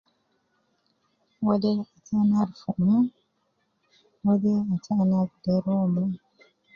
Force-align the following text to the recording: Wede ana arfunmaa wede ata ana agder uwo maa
Wede 1.45 1.71
ana 2.19 2.35
arfunmaa 2.43 3.05
wede 4.25 4.51
ata 4.73 4.91
ana 5.01 5.15
agder 5.23 5.63
uwo 5.71 5.85
maa 5.93 6.13